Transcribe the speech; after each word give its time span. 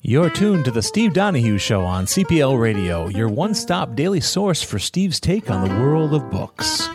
You're 0.00 0.30
tuned 0.30 0.64
to 0.64 0.70
the 0.70 0.82
Steve 0.82 1.12
Donahue 1.12 1.58
Show 1.58 1.82
on 1.82 2.06
CPL 2.06 2.58
Radio, 2.58 3.08
your 3.08 3.28
one 3.28 3.54
stop 3.54 3.94
daily 3.94 4.20
source 4.20 4.62
for 4.62 4.78
Steve's 4.78 5.20
take 5.20 5.50
on 5.50 5.68
the 5.68 5.74
world 5.74 6.14
of 6.14 6.30
books. 6.30 6.88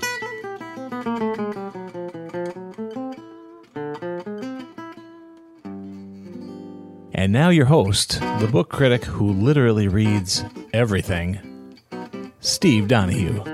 And 7.13 7.31
now, 7.31 7.49
your 7.49 7.65
host, 7.65 8.19
the 8.39 8.49
book 8.51 8.69
critic 8.69 9.05
who 9.05 9.31
literally 9.31 9.87
reads 9.87 10.43
everything, 10.73 11.39
Steve 12.41 12.87
Donahue. 12.87 13.52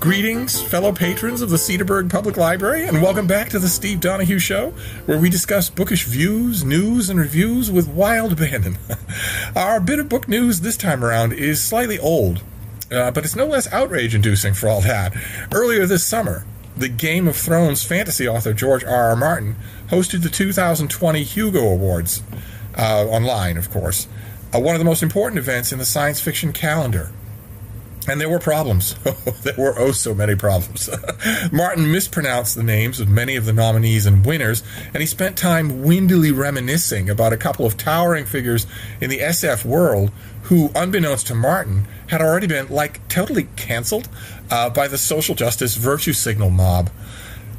Greetings, 0.00 0.62
fellow 0.62 0.92
patrons 0.92 1.42
of 1.42 1.50
the 1.50 1.58
Cedarburg 1.58 2.10
Public 2.10 2.38
Library, 2.38 2.86
and 2.86 3.02
welcome 3.02 3.26
back 3.26 3.50
to 3.50 3.58
the 3.58 3.68
Steve 3.68 4.00
Donahue 4.00 4.38
Show, 4.38 4.70
where 5.04 5.18
we 5.18 5.28
discuss 5.28 5.68
bookish 5.68 6.06
views, 6.06 6.64
news, 6.64 7.10
and 7.10 7.20
reviews 7.20 7.70
with 7.70 7.86
wild 7.86 8.32
abandon. 8.32 8.78
Our 9.54 9.78
bit 9.78 9.98
of 9.98 10.08
book 10.08 10.26
news 10.26 10.62
this 10.62 10.78
time 10.78 11.04
around 11.04 11.34
is 11.34 11.62
slightly 11.62 11.98
old, 11.98 12.42
uh, 12.90 13.10
but 13.10 13.26
it's 13.26 13.36
no 13.36 13.44
less 13.44 13.70
outrage 13.74 14.14
inducing 14.14 14.54
for 14.54 14.70
all 14.70 14.80
that. 14.80 15.14
Earlier 15.52 15.84
this 15.84 16.02
summer, 16.02 16.46
the 16.74 16.88
Game 16.88 17.28
of 17.28 17.36
Thrones 17.36 17.84
fantasy 17.84 18.26
author 18.26 18.54
George 18.54 18.82
R. 18.82 19.10
R. 19.10 19.16
Martin 19.16 19.56
hosted 19.88 20.22
the 20.22 20.30
2020 20.30 21.22
Hugo 21.24 21.60
Awards, 21.60 22.22
uh, 22.74 23.04
online, 23.04 23.58
of 23.58 23.70
course, 23.70 24.08
uh, 24.54 24.60
one 24.60 24.74
of 24.74 24.78
the 24.78 24.86
most 24.86 25.02
important 25.02 25.38
events 25.38 25.72
in 25.72 25.78
the 25.78 25.84
science 25.84 26.22
fiction 26.22 26.54
calendar. 26.54 27.10
And 28.08 28.20
there 28.20 28.28
were 28.28 28.38
problems. 28.38 28.94
there 29.42 29.54
were 29.58 29.78
oh 29.78 29.92
so 29.92 30.14
many 30.14 30.34
problems. 30.34 30.88
Martin 31.52 31.92
mispronounced 31.92 32.56
the 32.56 32.62
names 32.62 32.98
of 32.98 33.08
many 33.08 33.36
of 33.36 33.44
the 33.44 33.52
nominees 33.52 34.06
and 34.06 34.24
winners, 34.24 34.62
and 34.94 35.02
he 35.02 35.06
spent 35.06 35.36
time 35.36 35.82
windily 35.82 36.32
reminiscing 36.32 37.10
about 37.10 37.32
a 37.32 37.36
couple 37.36 37.66
of 37.66 37.76
towering 37.76 38.24
figures 38.24 38.66
in 39.00 39.10
the 39.10 39.18
SF 39.18 39.64
world 39.64 40.10
who, 40.44 40.70
unbeknownst 40.74 41.26
to 41.26 41.34
Martin, 41.34 41.86
had 42.08 42.20
already 42.20 42.46
been, 42.46 42.68
like, 42.68 43.06
totally 43.08 43.48
canceled 43.56 44.08
uh, 44.50 44.70
by 44.70 44.88
the 44.88 44.98
social 44.98 45.34
justice 45.34 45.76
virtue 45.76 46.12
signal 46.12 46.50
mob. 46.50 46.90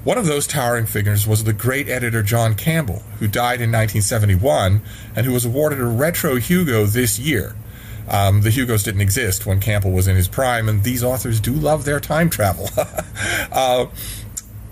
One 0.04 0.18
of 0.18 0.26
those 0.26 0.48
towering 0.48 0.88
figures 0.88 1.28
was 1.28 1.44
the 1.44 1.54
great 1.54 1.88
editor 1.88 2.24
John 2.24 2.56
Campbell, 2.56 3.04
who 3.20 3.28
died 3.28 3.62
in 3.62 3.72
1971 3.72 4.82
and 5.16 5.26
who 5.26 5.32
was 5.32 5.46
awarded 5.46 5.80
a 5.80 5.86
Retro 5.86 6.38
Hugo 6.38 6.86
this 6.86 7.20
year. 7.20 7.56
Um, 8.12 8.42
the 8.42 8.50
Hugos 8.50 8.84
didn't 8.84 9.00
exist 9.00 9.46
when 9.46 9.62
Campbell 9.62 9.92
was 9.92 10.06
in 10.06 10.18
his 10.18 10.28
prime, 10.28 10.68
and 10.68 10.84
these 10.84 11.02
authors 11.02 11.40
do 11.40 11.54
love 11.54 11.86
their 11.86 12.02
time 12.02 12.30
travel. 12.30 12.70
uh, 13.52 13.86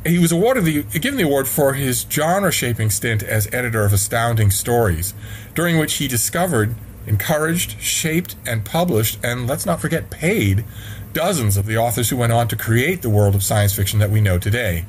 he 0.06 0.20
was 0.20 0.34
awarded 0.34 0.66
the 0.66 0.84
given 1.00 1.18
the 1.18 1.24
award 1.24 1.48
for 1.48 1.74
his 1.74 2.06
genre-shaping 2.10 2.90
stint 2.90 3.24
as 3.24 3.48
editor 3.54 3.86
of 3.86 3.94
Astounding 3.94 4.52
Stories, 4.52 5.14
during 5.56 5.78
which 5.78 5.96
he 5.96 6.08
discovered, 6.08 6.76
encouraged, 7.08 7.82
shaped, 7.82 8.36
and 8.46 8.66
published, 8.66 9.18
and 9.24 9.48
let's 9.48 9.66
not 9.66 9.80
forget 9.80 10.10
paid, 10.10 10.66
dozens 11.14 11.56
of 11.56 11.66
the 11.66 11.78
authors 11.78 12.10
who 12.10 12.18
went 12.18 12.34
on 12.34 12.50
to 12.50 12.58
create 12.58 13.02
the 13.02 13.10
world 13.10 13.36
of 13.36 13.44
science 13.44 13.74
fiction 13.74 14.00
that 14.00 14.12
we 14.12 14.20
know 14.20 14.38
today. 14.38 14.86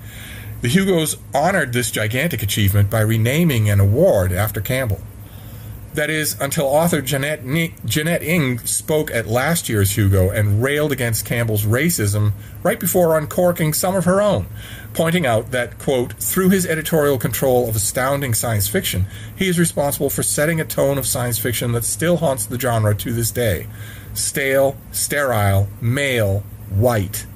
The 0.60 0.68
Hugos 0.68 1.16
honored 1.32 1.72
this 1.72 1.90
gigantic 1.92 2.42
achievement 2.42 2.90
by 2.90 3.00
renaming 3.00 3.70
an 3.70 3.78
award 3.78 4.32
after 4.32 4.60
Campbell. 4.60 5.00
That 5.94 6.08
is, 6.08 6.40
until 6.40 6.66
author 6.66 7.02
Jeanette, 7.02 7.44
Ni- 7.44 7.74
Jeannette 7.84 8.22
Ng 8.22 8.58
spoke 8.60 9.10
at 9.10 9.26
last 9.26 9.68
year's 9.68 9.96
Hugo 9.96 10.30
and 10.30 10.62
railed 10.62 10.92
against 10.92 11.26
Campbell's 11.26 11.64
racism 11.64 12.32
right 12.62 12.78
before 12.78 13.18
uncorking 13.18 13.72
some 13.72 13.96
of 13.96 14.04
her 14.04 14.22
own, 14.22 14.46
pointing 14.94 15.26
out 15.26 15.50
that, 15.50 15.78
quote, 15.78 16.12
through 16.12 16.50
his 16.50 16.64
editorial 16.64 17.18
control 17.18 17.68
of 17.68 17.74
astounding 17.74 18.34
science 18.34 18.68
fiction, 18.68 19.06
he 19.34 19.48
is 19.48 19.58
responsible 19.58 20.10
for 20.10 20.22
setting 20.22 20.60
a 20.60 20.64
tone 20.64 20.96
of 20.96 21.06
science 21.06 21.40
fiction 21.40 21.72
that 21.72 21.84
still 21.84 22.18
haunts 22.18 22.46
the 22.46 22.58
genre 22.58 22.94
to 22.94 23.12
this 23.12 23.32
day 23.32 23.66
stale, 24.14 24.76
sterile, 24.92 25.68
male, 25.80 26.40
white. 26.68 27.26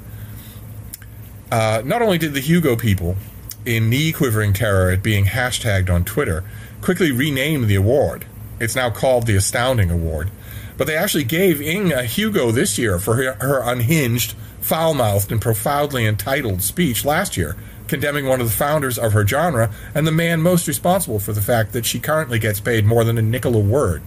Uh, 1.50 1.82
not 1.84 2.02
only 2.02 2.18
did 2.18 2.34
the 2.34 2.40
Hugo 2.40 2.76
people, 2.76 3.16
in 3.64 3.88
knee 3.88 4.12
quivering 4.12 4.52
terror 4.52 4.90
at 4.90 5.02
being 5.02 5.26
hashtagged 5.26 5.88
on 5.88 6.04
Twitter, 6.04 6.44
quickly 6.80 7.10
rename 7.10 7.66
the 7.66 7.76
award, 7.76 8.26
it's 8.64 8.74
now 8.74 8.90
called 8.90 9.26
the 9.26 9.36
Astounding 9.36 9.90
Award. 9.90 10.30
But 10.76 10.86
they 10.86 10.96
actually 10.96 11.24
gave 11.24 11.60
Ng 11.60 11.92
a 11.92 12.04
Hugo 12.04 12.50
this 12.50 12.78
year 12.78 12.98
for 12.98 13.14
her, 13.16 13.34
her 13.34 13.60
unhinged, 13.62 14.34
foul 14.60 14.94
mouthed, 14.94 15.30
and 15.30 15.40
profoundly 15.40 16.06
entitled 16.06 16.62
speech 16.62 17.04
last 17.04 17.36
year, 17.36 17.56
condemning 17.86 18.26
one 18.26 18.40
of 18.40 18.48
the 18.48 18.56
founders 18.56 18.98
of 18.98 19.12
her 19.12 19.26
genre 19.26 19.72
and 19.94 20.06
the 20.06 20.12
man 20.12 20.42
most 20.42 20.66
responsible 20.66 21.20
for 21.20 21.32
the 21.32 21.40
fact 21.40 21.72
that 21.72 21.86
she 21.86 22.00
currently 22.00 22.38
gets 22.38 22.58
paid 22.58 22.84
more 22.84 23.04
than 23.04 23.18
a 23.18 23.22
nickel 23.22 23.54
a 23.54 23.60
word. 23.60 24.02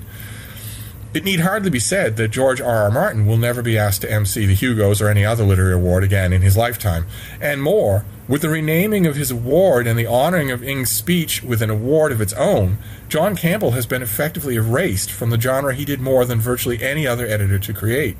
It 1.13 1.23
need 1.23 1.39
hardly 1.39 1.69
be 1.69 1.79
said 1.79 2.17
that 2.17 2.29
George 2.29 2.59
R. 2.59 2.83
R. 2.83 2.91
Martin 2.91 3.25
will 3.25 3.37
never 3.37 3.61
be 3.61 3.77
asked 3.77 4.01
to 4.01 4.11
MC 4.11 4.45
the 4.45 4.53
Hugos 4.53 5.01
or 5.01 5.07
any 5.07 5.23
other 5.23 5.45
literary 5.45 5.73
award 5.73 6.03
again 6.03 6.33
in 6.33 6.41
his 6.41 6.57
lifetime. 6.57 7.05
And 7.39 7.63
more, 7.63 8.03
with 8.27 8.41
the 8.41 8.49
renaming 8.49 9.05
of 9.05 9.15
his 9.15 9.31
award 9.31 9.87
and 9.87 9.97
the 9.97 10.05
honoring 10.05 10.51
of 10.51 10.61
Ng's 10.61 10.91
speech 10.91 11.41
with 11.43 11.61
an 11.61 11.69
award 11.69 12.11
of 12.11 12.19
its 12.19 12.33
own, 12.33 12.77
John 13.07 13.35
Campbell 13.35 13.71
has 13.71 13.85
been 13.85 14.01
effectively 14.01 14.55
erased 14.55 15.11
from 15.11 15.29
the 15.29 15.39
genre 15.39 15.73
he 15.73 15.85
did 15.85 16.01
more 16.01 16.25
than 16.25 16.39
virtually 16.39 16.83
any 16.83 17.07
other 17.07 17.25
editor 17.25 17.57
to 17.59 17.73
create. 17.73 18.17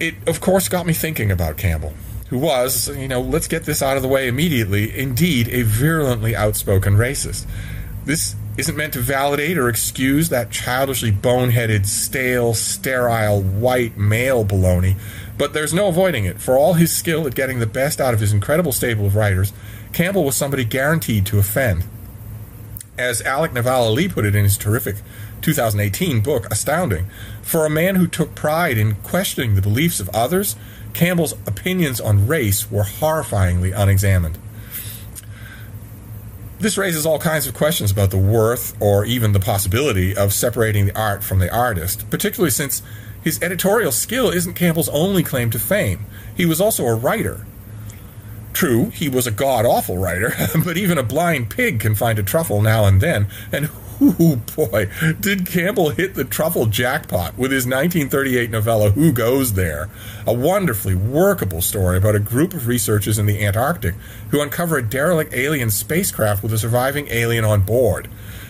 It, 0.00 0.14
of 0.26 0.40
course, 0.40 0.68
got 0.68 0.86
me 0.86 0.94
thinking 0.94 1.30
about 1.30 1.58
Campbell, 1.58 1.92
who 2.28 2.38
was, 2.38 2.88
you 2.88 3.08
know, 3.08 3.20
let's 3.20 3.46
get 3.46 3.64
this 3.64 3.82
out 3.82 3.96
of 3.96 4.02
the 4.02 4.08
way 4.08 4.26
immediately, 4.26 4.98
indeed 4.98 5.48
a 5.48 5.62
virulently 5.62 6.34
outspoken 6.34 6.96
racist. 6.96 7.46
This 8.04 8.34
isn't 8.56 8.76
meant 8.76 8.92
to 8.92 9.00
validate 9.00 9.56
or 9.56 9.68
excuse 9.68 10.28
that 10.28 10.50
childishly 10.50 11.10
boneheaded, 11.10 11.86
stale, 11.86 12.54
sterile, 12.54 13.40
white 13.42 13.96
male 13.96 14.44
baloney, 14.44 14.96
but 15.38 15.54
there's 15.54 15.72
no 15.72 15.88
avoiding 15.88 16.24
it. 16.24 16.40
For 16.40 16.56
all 16.56 16.74
his 16.74 16.94
skill 16.94 17.26
at 17.26 17.34
getting 17.34 17.58
the 17.58 17.66
best 17.66 18.00
out 18.00 18.14
of 18.14 18.20
his 18.20 18.32
incredible 18.32 18.72
stable 18.72 19.06
of 19.06 19.16
writers, 19.16 19.52
Campbell 19.92 20.24
was 20.24 20.36
somebody 20.36 20.64
guaranteed 20.64 21.26
to 21.26 21.38
offend. 21.38 21.84
As 22.98 23.22
Alec 23.22 23.52
Nevala-Lee 23.52 24.08
put 24.08 24.26
it 24.26 24.34
in 24.34 24.44
his 24.44 24.58
terrific 24.58 24.96
2018 25.40 26.20
book 26.20 26.46
astounding. 26.50 27.06
For 27.42 27.66
a 27.66 27.70
man 27.70 27.96
who 27.96 28.06
took 28.06 28.34
pride 28.34 28.78
in 28.78 28.94
questioning 28.96 29.54
the 29.54 29.62
beliefs 29.62 29.98
of 29.98 30.08
others, 30.10 30.56
Campbell's 30.92 31.32
opinions 31.46 32.00
on 32.00 32.26
race 32.26 32.70
were 32.70 32.84
horrifyingly 32.84 33.72
unexamined. 33.74 34.38
This 36.62 36.78
raises 36.78 37.04
all 37.04 37.18
kinds 37.18 37.48
of 37.48 37.54
questions 37.54 37.90
about 37.90 38.12
the 38.12 38.16
worth 38.16 38.80
or 38.80 39.04
even 39.04 39.32
the 39.32 39.40
possibility 39.40 40.16
of 40.16 40.32
separating 40.32 40.86
the 40.86 40.96
art 40.96 41.24
from 41.24 41.40
the 41.40 41.52
artist, 41.52 42.08
particularly 42.08 42.52
since 42.52 42.82
his 43.20 43.42
editorial 43.42 43.90
skill 43.90 44.30
isn't 44.30 44.54
Campbell's 44.54 44.88
only 44.90 45.24
claim 45.24 45.50
to 45.50 45.58
fame. 45.58 46.06
He 46.36 46.46
was 46.46 46.60
also 46.60 46.86
a 46.86 46.94
writer. 46.94 47.44
True, 48.52 48.90
he 48.90 49.08
was 49.08 49.26
a 49.26 49.32
god 49.32 49.66
awful 49.66 49.98
writer, 49.98 50.34
but 50.64 50.76
even 50.76 50.98
a 50.98 51.02
blind 51.02 51.50
pig 51.50 51.80
can 51.80 51.96
find 51.96 52.16
a 52.20 52.22
truffle 52.22 52.62
now 52.62 52.84
and 52.84 53.00
then, 53.00 53.26
and 53.50 53.68
Ooh, 54.00 54.36
boy, 54.56 54.88
did 55.20 55.46
Campbell 55.46 55.90
hit 55.90 56.14
the 56.14 56.24
truffle 56.24 56.66
jackpot 56.66 57.36
with 57.36 57.50
his 57.52 57.66
1938 57.66 58.50
novella 58.50 58.90
Who 58.90 59.12
Goes 59.12 59.52
There? 59.52 59.90
A 60.26 60.32
wonderfully 60.32 60.94
workable 60.94 61.60
story 61.60 61.98
about 61.98 62.16
a 62.16 62.20
group 62.20 62.54
of 62.54 62.66
researchers 62.66 63.18
in 63.18 63.26
the 63.26 63.44
Antarctic 63.44 63.94
who 64.30 64.40
uncover 64.40 64.78
a 64.78 64.82
derelict 64.82 65.34
alien 65.34 65.70
spacecraft 65.70 66.42
with 66.42 66.52
a 66.52 66.58
surviving 66.58 67.06
alien 67.10 67.44
on 67.44 67.60
board. 67.62 68.08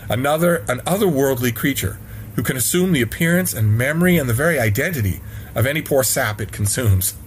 Another, 0.08 0.64
an 0.68 0.80
otherworldly 0.80 1.54
creature 1.54 1.98
who 2.36 2.42
can 2.42 2.56
assume 2.56 2.92
the 2.92 3.02
appearance 3.02 3.52
and 3.52 3.76
memory 3.76 4.16
and 4.16 4.28
the 4.28 4.34
very 4.34 4.58
identity 4.58 5.20
of 5.54 5.66
any 5.66 5.82
poor 5.82 6.02
sap 6.02 6.40
it 6.40 6.52
consumes. 6.52 7.14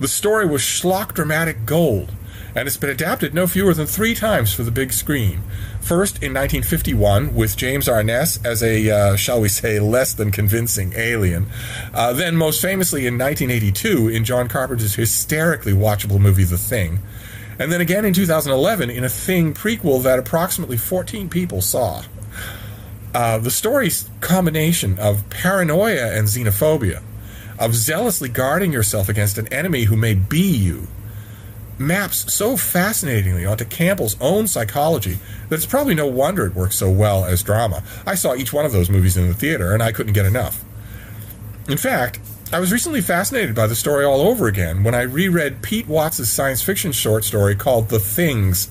The 0.00 0.06
story 0.06 0.46
was 0.46 0.62
schlock 0.62 1.12
dramatic 1.12 1.66
gold 1.66 2.12
and 2.58 2.66
it's 2.66 2.76
been 2.76 2.90
adapted 2.90 3.32
no 3.32 3.46
fewer 3.46 3.72
than 3.72 3.86
three 3.86 4.16
times 4.16 4.52
for 4.52 4.64
the 4.64 4.72
big 4.72 4.92
screen. 4.92 5.40
First 5.80 6.16
in 6.16 6.34
1951 6.34 7.32
with 7.32 7.56
James 7.56 7.88
Arness 7.88 8.44
as 8.44 8.64
a, 8.64 8.90
uh, 8.90 9.16
shall 9.16 9.40
we 9.40 9.48
say, 9.48 9.78
less 9.78 10.12
than 10.12 10.32
convincing 10.32 10.92
alien. 10.96 11.46
Uh, 11.94 12.12
then 12.12 12.34
most 12.34 12.60
famously 12.60 13.06
in 13.06 13.16
1982 13.16 14.08
in 14.08 14.24
John 14.24 14.48
Carpenter's 14.48 14.96
hysterically 14.96 15.72
watchable 15.72 16.18
movie 16.18 16.42
The 16.42 16.58
Thing. 16.58 16.98
And 17.60 17.70
then 17.70 17.80
again 17.80 18.04
in 18.04 18.12
2011 18.12 18.90
in 18.90 19.04
a 19.04 19.08
Thing 19.08 19.54
prequel 19.54 20.02
that 20.02 20.18
approximately 20.18 20.76
14 20.76 21.28
people 21.28 21.60
saw. 21.60 22.02
Uh, 23.14 23.38
the 23.38 23.52
story's 23.52 24.10
combination 24.20 24.98
of 24.98 25.30
paranoia 25.30 26.10
and 26.10 26.26
xenophobia, 26.26 27.04
of 27.56 27.76
zealously 27.76 28.28
guarding 28.28 28.72
yourself 28.72 29.08
against 29.08 29.38
an 29.38 29.46
enemy 29.52 29.84
who 29.84 29.96
may 29.96 30.14
be 30.14 30.40
you, 30.40 30.88
maps 31.78 32.32
so 32.32 32.56
fascinatingly 32.56 33.46
onto 33.46 33.64
Campbell's 33.64 34.16
own 34.20 34.46
psychology 34.46 35.18
that 35.48 35.56
it's 35.56 35.66
probably 35.66 35.94
no 35.94 36.06
wonder 36.06 36.46
it 36.46 36.54
works 36.54 36.76
so 36.76 36.90
well 36.90 37.24
as 37.24 37.42
drama. 37.42 37.82
I 38.06 38.14
saw 38.14 38.34
each 38.34 38.52
one 38.52 38.64
of 38.64 38.72
those 38.72 38.90
movies 38.90 39.16
in 39.16 39.28
the 39.28 39.34
theater 39.34 39.72
and 39.72 39.82
I 39.82 39.92
couldn't 39.92 40.12
get 40.12 40.26
enough. 40.26 40.64
In 41.68 41.78
fact, 41.78 42.20
I 42.50 42.60
was 42.60 42.72
recently 42.72 43.02
fascinated 43.02 43.54
by 43.54 43.66
the 43.66 43.74
story 43.74 44.04
all 44.04 44.22
over 44.22 44.46
again 44.46 44.82
when 44.82 44.94
I 44.94 45.02
reread 45.02 45.62
Pete 45.62 45.86
Watts' 45.86 46.28
science 46.28 46.62
fiction 46.62 46.92
short 46.92 47.24
story 47.24 47.54
called 47.54 47.90
The 47.90 47.98
Things, 47.98 48.70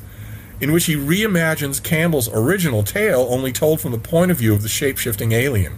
in 0.60 0.72
which 0.72 0.86
he 0.86 0.96
reimagines 0.96 1.84
Campbell's 1.84 2.28
original 2.34 2.82
tale 2.82 3.28
only 3.30 3.52
told 3.52 3.80
from 3.80 3.92
the 3.92 4.00
point 4.00 4.32
of 4.32 4.38
view 4.38 4.54
of 4.54 4.64
the 4.64 4.68
shape 4.68 4.98
shifting 4.98 5.32
alien. 5.32 5.78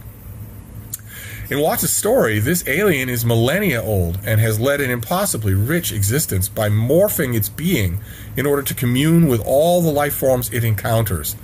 In 1.49 1.61
Watts' 1.61 1.91
story, 1.91 2.37
this 2.37 2.63
alien 2.67 3.09
is 3.09 3.25
millennia 3.25 3.81
old 3.81 4.19
and 4.23 4.39
has 4.39 4.59
led 4.59 4.81
an 4.81 4.91
impossibly 4.91 5.55
rich 5.55 5.91
existence 5.91 6.47
by 6.47 6.69
morphing 6.69 7.35
its 7.35 7.49
being 7.49 8.01
in 8.37 8.45
order 8.45 8.61
to 8.61 8.75
commune 8.75 9.27
with 9.27 9.41
all 9.43 9.81
the 9.81 9.91
life 9.91 10.13
forms 10.13 10.53
it 10.53 10.63
encounters. 10.63 11.35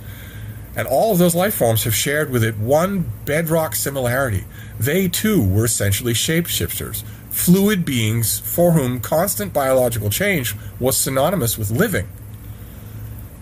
And 0.76 0.86
all 0.86 1.10
of 1.10 1.18
those 1.18 1.34
life 1.34 1.54
forms 1.54 1.82
have 1.82 1.94
shared 1.94 2.30
with 2.30 2.44
it 2.44 2.56
one 2.56 3.10
bedrock 3.24 3.74
similarity. 3.74 4.44
They 4.78 5.08
too 5.08 5.42
were 5.42 5.64
essentially 5.64 6.12
shapeshifters, 6.12 7.02
fluid 7.30 7.84
beings 7.84 8.38
for 8.38 8.72
whom 8.72 9.00
constant 9.00 9.52
biological 9.52 10.10
change 10.10 10.54
was 10.78 10.96
synonymous 10.96 11.58
with 11.58 11.72
living. 11.72 12.06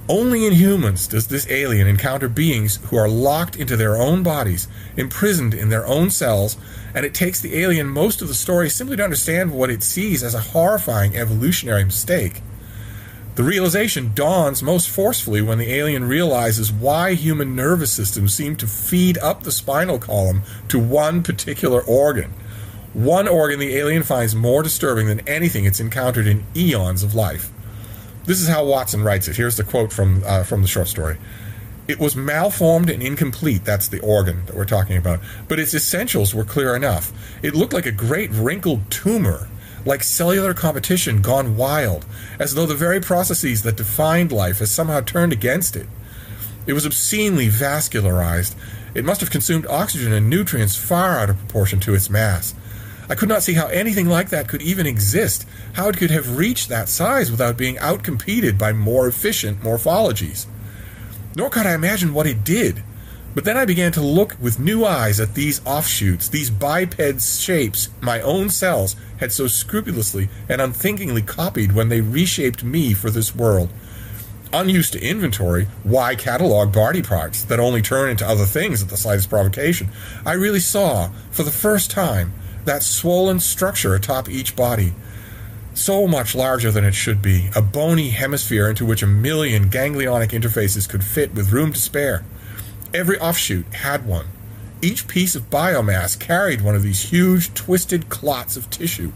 Only 0.09 0.45
in 0.45 0.53
humans 0.53 1.09
does 1.09 1.29
this 1.29 1.51
alien 1.51 1.89
encounter 1.89 2.29
beings 2.29 2.79
who 2.91 2.97
are 2.97 3.09
locked 3.09 3.57
into 3.57 3.75
their 3.75 3.97
own 3.97 4.23
bodies, 4.23 4.69
imprisoned 4.99 5.55
in 5.55 5.71
their 5.71 5.87
own 5.87 6.11
cells, 6.11 6.59
and 6.95 7.07
it 7.07 7.15
takes 7.15 7.41
the 7.41 7.57
alien 7.57 7.89
most 7.89 8.21
of 8.21 8.29
the 8.29 8.35
story 8.35 8.69
simply 8.69 8.99
to 8.99 9.05
understand 9.05 9.51
what 9.51 9.71
it 9.71 9.83
sees 9.83 10.23
as 10.23 10.35
a 10.35 10.41
horrifying 10.41 11.17
evolutionary 11.17 11.85
mistake. 11.85 12.43
The 13.37 13.45
realization 13.45 14.13
dawns 14.15 14.63
most 14.63 14.91
forcefully 14.91 15.41
when 15.41 15.57
the 15.57 15.73
alien 15.73 16.05
realizes 16.05 16.71
why 16.71 17.15
human 17.15 17.57
nervous 17.57 17.91
systems 17.91 18.35
seem 18.35 18.57
to 18.57 18.67
feed 18.67 19.17
up 19.19 19.43
the 19.43 19.51
spinal 19.51 19.99
column 19.99 20.43
to 20.69 20.79
one 20.79 21.23
particular 21.23 21.81
organ. 21.81 22.35
One 22.93 23.27
organ 23.27 23.59
the 23.59 23.75
alien 23.75 24.03
finds 24.03 24.35
more 24.35 24.63
disturbing 24.63 25.07
than 25.07 25.27
anything 25.27 25.65
it's 25.65 25.81
encountered 25.81 26.27
in 26.27 26.45
eons 26.55 27.03
of 27.03 27.15
life. 27.15 27.54
This 28.25 28.41
is 28.41 28.49
how 28.49 28.65
Watson 28.65 29.03
writes 29.03 29.29
it. 29.29 29.37
Here's 29.37 29.57
the 29.57 29.65
quote 29.65 29.93
from 29.93 30.23
uh, 30.25 30.45
from 30.45 30.63
the 30.63 30.69
short 30.69 30.89
story. 30.89 31.19
It 31.87 31.99
was 31.99 32.17
malformed 32.17 32.89
and 32.89 33.03
incomplete. 33.03 33.65
That's 33.65 33.89
the 33.89 34.01
organ 34.01 34.47
that 34.47 34.57
we're 34.57 34.65
talking 34.65 34.97
about. 34.97 35.21
But 35.49 35.59
its 35.59 35.75
essentials 35.75 36.35
were 36.35 36.45
clear 36.45 36.75
enough. 36.75 37.13
It 37.43 37.55
looked 37.55 37.75
like 37.75 37.85
a 37.85 37.93
great 37.93 38.31
wrinkled 38.31 38.91
tumor, 38.91 39.49
like 39.85 40.03
cellular 40.03 40.55
competition 40.55 41.21
gone 41.21 41.59
wild, 41.59 42.07
as 42.39 42.55
though 42.55 42.65
the 42.65 42.75
very 42.75 43.01
processes 43.01 43.63
that 43.65 43.77
defined 43.77 44.33
life 44.33 44.61
had 44.61 44.69
somehow 44.69 45.03
turned 45.03 45.35
against 45.35 45.77
it. 45.77 45.87
It 46.67 46.73
was 46.73 46.87
obscenely 46.87 47.49
vascularized. 47.49 48.55
It 48.95 49.05
must 49.05 49.21
have 49.21 49.31
consumed 49.31 49.67
oxygen 49.67 50.15
and 50.15 50.31
nutrients 50.31 50.77
far 50.77 51.19
out 51.19 51.29
of 51.29 51.39
proportion 51.39 51.81
to 51.81 51.95
its 51.95 52.09
mass. 52.09 52.55
I 53.09 53.15
could 53.15 53.29
not 53.29 53.43
see 53.43 53.55
how 53.55 53.67
anything 53.67 54.09
like 54.09 54.31
that 54.31 54.49
could 54.49 54.63
even 54.63 54.87
exist, 54.87 55.47
how 55.75 55.89
it 55.89 55.97
could 55.97 56.11
have 56.11 56.37
reached 56.39 56.69
that 56.69 56.89
size 56.89 57.31
without 57.31 57.57
being 57.57 57.77
outcompeted 57.77 58.59
by 58.59 58.73
more 58.73 59.07
efficient 59.07 59.61
morphologies. 59.61 60.47
Nor 61.37 61.51
could 61.51 61.67
I 61.67 61.75
imagine 61.75 62.15
what 62.15 62.27
it 62.27 62.45
did. 62.45 62.83
But 63.35 63.45
then 63.45 63.57
I 63.57 63.65
began 63.65 63.91
to 63.93 64.01
look 64.01 64.37
with 64.41 64.61
new 64.61 64.85
eyes 64.85 65.19
at 65.19 65.35
these 65.35 65.61
offshoots, 65.67 66.29
these 66.29 66.51
biped 66.51 67.01
shapes 67.21 67.89
my 68.01 68.21
own 68.21 68.49
cells 68.49 68.95
had 69.19 69.33
so 69.33 69.49
scrupulously 69.49 70.29
and 70.49 70.61
unthinkingly 70.61 71.23
copied 71.23 71.73
when 71.73 71.89
they 71.89 72.01
reshaped 72.01 72.63
me 72.63 72.95
for 72.95 73.11
this 73.11 73.35
world. 73.35 73.71
Unused 74.53 74.93
to 74.93 75.05
inventory, 75.05 75.67
why 75.83 76.15
catalog 76.15 76.73
body 76.73 77.03
parts 77.03 77.43
that 77.43 77.59
only 77.59 77.83
turn 77.83 78.11
into 78.11 78.27
other 78.27 78.45
things 78.45 78.81
at 78.81 78.89
the 78.89 78.97
slightest 78.97 79.29
provocation? 79.29 79.89
I 80.25 80.35
really 80.35 80.61
saw, 80.61 81.11
for 81.33 81.43
the 81.43 81.51
first 81.51 81.91
time, 81.91 82.33
that 82.65 82.83
swollen 82.83 83.41
structure 83.41 83.95
atop 83.95 84.29
each 84.29 84.57
body. 84.57 84.95
So 85.75 86.07
much 86.07 86.35
larger 86.35 86.71
than 86.71 86.85
it 86.85 86.95
should 86.95 87.21
be, 87.21 87.51
a 87.55 87.61
bony 87.61 88.11
hemisphere 88.11 88.69
into 88.69 88.87
which 88.87 89.03
a 89.03 89.09
million 89.09 89.69
ganglionic 89.69 90.31
interfaces 90.31 90.89
could 90.89 91.03
fit 91.03 91.35
with 91.35 91.53
room 91.53 91.73
to 91.73 91.81
spare. 91.81 92.25
Every 92.93 93.19
offshoot 93.19 93.67
had 93.75 94.07
one. 94.07 94.27
Each 94.81 95.09
piece 95.09 95.35
of 95.35 95.51
biomass 95.51 96.19
carried 96.19 96.61
one 96.61 96.77
of 96.77 96.83
these 96.83 97.11
huge, 97.11 97.53
twisted 97.55 98.09
clots 98.09 98.57
of 98.57 98.71
tissue. 98.71 99.13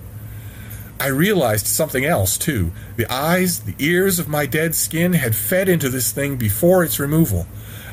I 0.98 1.06
realized 1.08 1.66
something 1.66 2.04
else, 2.04 2.36
too. 2.36 2.72
The 2.96 3.06
eyes, 3.12 3.60
the 3.60 3.76
ears 3.78 4.18
of 4.18 4.26
my 4.26 4.46
dead 4.46 4.74
skin 4.74 5.12
had 5.12 5.36
fed 5.36 5.68
into 5.68 5.88
this 5.88 6.10
thing 6.10 6.36
before 6.36 6.82
its 6.82 6.98
removal. 6.98 7.46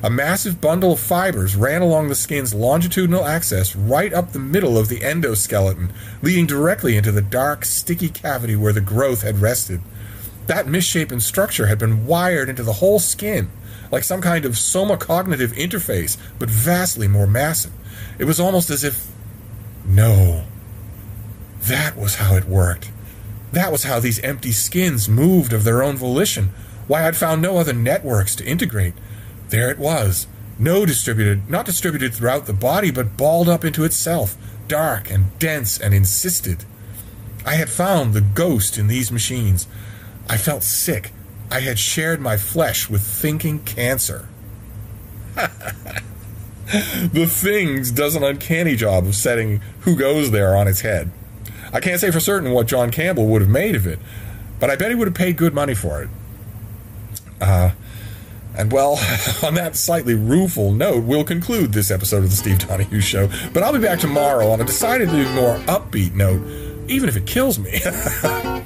A 0.04 0.10
massive 0.10 0.62
bundle 0.62 0.94
of 0.94 1.00
fibers 1.00 1.56
ran 1.56 1.82
along 1.82 2.10
the 2.10 2.16
skin's 2.16 2.54
longitudinal 2.54 3.26
axis 3.26 3.76
right 3.76 4.14
up 4.14 4.32
the 4.32 4.40
middle 4.40 4.78
of 4.78 4.90
the 4.90 5.00
endoskeleton, 5.00 5.92
leading 6.22 6.46
directly 6.46 6.98
into 6.98 7.12
the 7.12 7.22
dark, 7.22 7.66
sticky 7.66 8.10
cavity 8.10 8.56
where 8.56 8.74
the 8.74 8.82
growth 8.82 9.22
had 9.22 9.42
rested. 9.42 9.82
That 10.48 10.68
misshapen 10.68 11.20
structure 11.20 11.68
had 11.68 11.80
been 11.80 12.06
wired 12.06 12.50
into 12.50 12.62
the 12.64 12.74
whole 12.74 13.00
skin, 13.00 13.50
like 13.92 14.04
some 14.04 14.22
kind 14.22 14.46
of 14.46 14.54
somocognitive 14.54 15.56
interface, 15.56 16.18
but 16.38 16.50
vastly 16.50 17.08
more 17.08 17.28
massive. 17.28 17.72
It 18.20 18.26
was 18.26 18.40
almost 18.40 18.70
as 18.70 18.84
if. 18.84 19.08
No. 19.86 20.44
That 21.62 21.98
was 21.98 22.16
how 22.16 22.36
it 22.36 22.46
worked. 22.46 22.92
That 23.54 23.72
was 23.72 23.84
how 23.84 24.00
these 24.00 24.20
empty 24.20 24.52
skins 24.52 25.08
moved 25.08 25.54
of 25.54 25.64
their 25.64 25.82
own 25.82 25.96
volition. 25.96 26.50
Why 26.88 27.08
I'd 27.08 27.16
found 27.16 27.42
no 27.42 27.58
other 27.58 27.74
networks 27.74 28.36
to 28.36 28.46
integrate. 28.46 28.94
There 29.50 29.70
it 29.70 29.80
was. 29.80 30.28
No 30.58 30.86
distributed, 30.86 31.50
not 31.50 31.66
distributed 31.66 32.14
throughout 32.14 32.46
the 32.46 32.54
body, 32.54 32.92
but 32.92 33.18
balled 33.18 33.50
up 33.50 33.66
into 33.66 33.84
itself, 33.84 34.38
dark 34.68 35.12
and 35.12 35.38
dense 35.38 35.80
and 35.80 35.94
insisted. 35.94 36.66
I 37.46 37.56
had 37.56 37.70
found 37.70 38.14
the 38.14 38.22
ghost 38.22 38.78
in 38.78 38.88
these 38.88 39.12
machines. 39.12 39.68
I 40.30 40.38
felt 40.38 40.64
sick. 40.64 41.12
I 41.52 41.60
had 41.60 41.78
shared 41.78 42.20
my 42.20 42.38
flesh 42.38 42.90
with 42.90 43.02
thinking 43.02 43.60
cancer. 43.60 44.28
the 45.36 47.28
Things 47.30 47.92
does 47.92 48.16
an 48.16 48.24
uncanny 48.24 48.76
job 48.76 49.06
of 49.06 49.16
setting 49.16 49.62
who 49.82 49.96
goes 49.96 50.32
there 50.32 50.56
on 50.56 50.68
its 50.68 50.82
head. 50.82 51.12
I 51.72 51.80
can't 51.80 52.00
say 52.00 52.10
for 52.10 52.20
certain 52.20 52.52
what 52.52 52.68
John 52.68 52.90
Campbell 52.90 53.28
would 53.28 53.42
have 53.42 53.52
made 53.52 53.76
of 53.76 53.86
it, 53.86 54.00
but 54.60 54.70
I 54.70 54.76
bet 54.76 54.90
he 54.90 54.96
would 54.96 55.08
have 55.08 55.16
paid 55.16 55.38
good 55.38 55.54
money 55.54 55.76
for 55.76 56.02
it. 56.02 56.10
Uh, 57.40 57.72
And 58.58 58.72
well, 58.72 59.00
on 59.44 59.54
that 59.56 59.76
slightly 59.76 60.16
rueful 60.16 60.72
note, 60.72 61.04
we'll 61.04 61.24
conclude 61.24 61.74
this 61.74 61.92
episode 61.92 62.24
of 62.24 62.30
the 62.30 62.36
Steve 62.36 62.60
Donahue 62.60 63.02
Show. 63.02 63.30
But 63.54 63.64
I'll 63.64 63.74
be 63.74 63.80
back 63.80 64.00
tomorrow 64.00 64.50
on 64.50 64.62
a 64.62 64.66
decidedly 64.66 65.26
more 65.34 65.58
upbeat 65.66 66.14
note, 66.14 66.42
even 66.90 67.10
if 67.10 67.16
it 67.16 67.26
kills 67.26 67.60
me. 67.60 67.82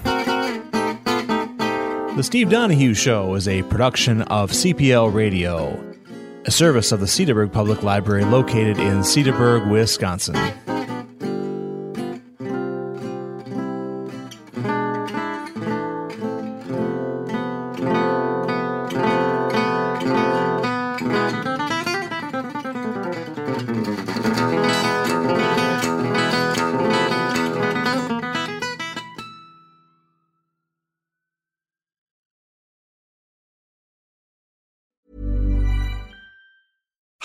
The 2.19 2.23
Steve 2.23 2.49
Donahue 2.49 2.95
Show 2.95 3.35
is 3.35 3.47
a 3.47 3.63
production 3.63 4.23
of 4.23 4.51
CPL 4.51 5.13
Radio, 5.13 5.81
a 6.45 6.51
service 6.51 6.91
of 6.91 6.99
the 6.99 7.05
Cedarburg 7.05 7.53
Public 7.53 7.81
Library 7.81 8.25
located 8.25 8.77
in 8.77 9.03
Cedarburg, 9.03 9.71
Wisconsin. 9.71 10.35